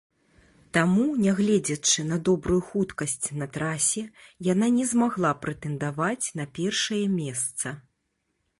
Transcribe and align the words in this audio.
Таму, 0.75 1.03
нягледзячы 1.25 2.05
на 2.11 2.17
добрую 2.29 2.57
хуткасць 2.69 3.27
на 3.41 3.49
трасе, 3.57 4.03
яна 4.51 4.67
не 4.81 4.85
змагла 4.93 5.31
прэтэндаваць 5.45 6.25
на 6.41 6.45
першае 6.61 7.03
месца. 7.19 7.67